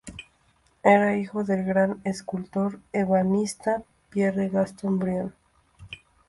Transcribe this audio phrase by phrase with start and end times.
[0.81, 5.35] Era hijo del gran escultor ebanista Pierre-Gaston Brion.